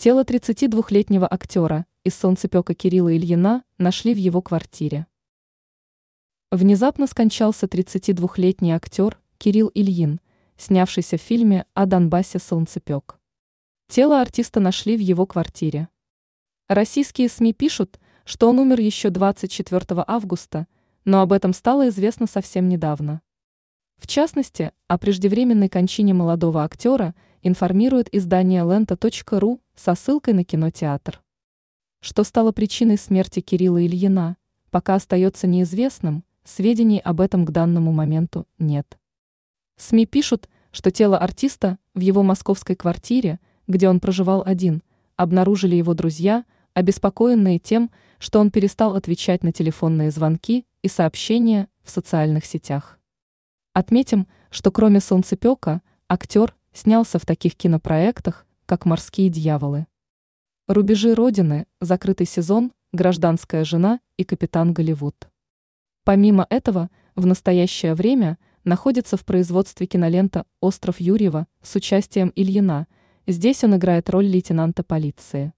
[0.00, 5.08] Тело 32-летнего актера из солнцепека Кирилла Ильина нашли в его квартире.
[6.52, 10.20] Внезапно скончался 32-летний актер Кирилл Ильин,
[10.56, 13.18] снявшийся в фильме о Донбассе «Солнцепек».
[13.88, 15.88] Тело артиста нашли в его квартире.
[16.68, 20.68] Российские СМИ пишут, что он умер еще 24 августа,
[21.06, 23.20] но об этом стало известно совсем недавно.
[23.96, 31.22] В частности, о преждевременной кончине молодого актера информирует издание лента.ру со ссылкой на кинотеатр.
[32.00, 34.36] Что стало причиной смерти Кирилла Ильина,
[34.70, 38.98] пока остается неизвестным, сведений об этом к данному моменту нет.
[39.76, 44.82] СМИ пишут, что тело артиста в его московской квартире, где он проживал один,
[45.16, 46.44] обнаружили его друзья–
[46.78, 53.00] обеспокоенные тем, что он перестал отвечать на телефонные звонки и сообщения в социальных сетях.
[53.72, 59.86] Отметим, что кроме «Солнцепека» актер снялся в таких кинопроектах, как «Морские дьяволы».
[60.68, 65.28] «Рубежи Родины», «Закрытый сезон», «Гражданская жена» и «Капитан Голливуд».
[66.04, 72.86] Помимо этого, в настоящее время находится в производстве кинолента «Остров Юрьева» с участием Ильина.
[73.26, 75.52] Здесь он играет роль лейтенанта полиции.